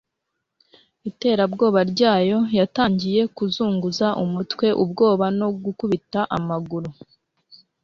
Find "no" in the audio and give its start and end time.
5.39-5.47